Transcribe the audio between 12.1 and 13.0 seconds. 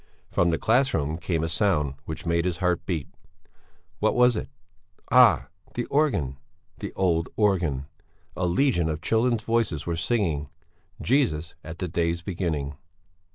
beginning...."